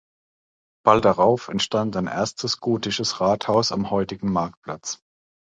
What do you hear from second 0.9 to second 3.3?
darauf entstand ein erstes gotisches